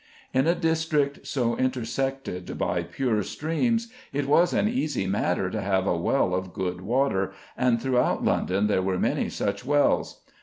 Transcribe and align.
In 0.33 0.47
a 0.47 0.55
district 0.55 1.27
so 1.27 1.55
intersected 1.55 2.57
by 2.57 2.81
pure 2.81 3.21
streams, 3.21 3.93
it 4.11 4.27
was 4.27 4.51
an 4.51 4.67
easy 4.67 5.05
matter 5.05 5.51
to 5.51 5.61
have 5.61 5.85
a 5.85 5.95
well 5.95 6.33
of 6.33 6.53
good 6.53 6.81
water, 6.81 7.33
and 7.55 7.79
throughout 7.79 8.25
London 8.25 8.65
there 8.65 8.81
were 8.81 8.97
many 8.97 9.29
such 9.29 9.63
wells. 9.63 10.21